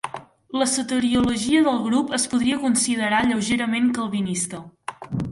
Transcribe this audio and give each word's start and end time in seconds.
La 0.59 0.67
soteriologia 0.69 1.59
del 1.67 1.75
grup 1.87 2.15
es 2.17 2.25
podria 2.31 2.57
considerar 2.63 3.19
lleugerament 3.33 3.91
calvinista. 3.99 4.63